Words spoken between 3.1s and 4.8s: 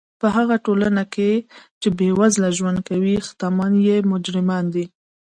ښتمن ئې مجرمان